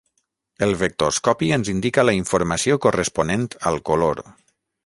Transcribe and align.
El 0.67 0.71
vectoscopi 0.79 1.51
ens 1.59 1.69
indica 1.75 2.07
la 2.09 2.17
informació 2.21 2.81
corresponent 2.89 3.49
al 3.73 3.81
color. 3.93 4.25